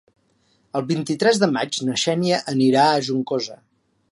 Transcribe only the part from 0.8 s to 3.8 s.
vint-i-tres de maig na Xènia anirà a Juncosa.